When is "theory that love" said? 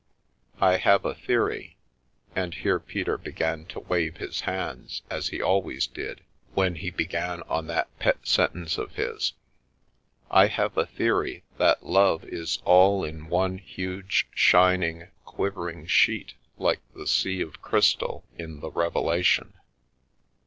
10.87-12.23